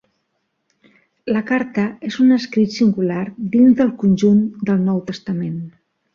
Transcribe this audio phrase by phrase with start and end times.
[1.35, 3.21] La carta és un escrit singular
[3.57, 5.63] dins del conjunt del Nou Testament.